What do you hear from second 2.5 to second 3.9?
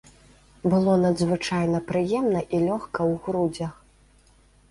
і лёгка ў грудзях.